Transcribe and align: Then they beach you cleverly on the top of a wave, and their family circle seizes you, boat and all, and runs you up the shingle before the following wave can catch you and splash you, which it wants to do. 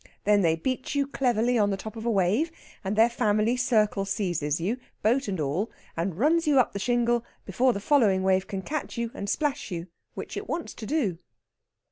Then 0.23 0.41
they 0.41 0.55
beach 0.55 0.95
you 0.95 1.05
cleverly 1.05 1.59
on 1.59 1.69
the 1.69 1.77
top 1.77 1.95
of 1.95 2.07
a 2.07 2.09
wave, 2.09 2.51
and 2.83 2.95
their 2.95 3.07
family 3.07 3.55
circle 3.55 4.03
seizes 4.03 4.59
you, 4.59 4.79
boat 5.03 5.27
and 5.27 5.39
all, 5.39 5.69
and 5.95 6.17
runs 6.17 6.47
you 6.47 6.57
up 6.59 6.73
the 6.73 6.79
shingle 6.79 7.23
before 7.45 7.71
the 7.71 7.79
following 7.79 8.23
wave 8.23 8.47
can 8.47 8.63
catch 8.63 8.97
you 8.97 9.11
and 9.13 9.29
splash 9.29 9.69
you, 9.69 9.89
which 10.15 10.35
it 10.35 10.49
wants 10.49 10.73
to 10.73 10.87
do. 10.87 11.19